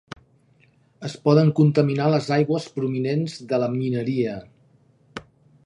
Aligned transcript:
Es 1.09 1.15
poden 1.27 1.51
contaminar 1.59 2.07
les 2.13 2.29
aigües 2.37 2.65
provinents 2.79 3.37
de 3.53 3.61
la 3.65 3.69
mineria. 3.77 4.35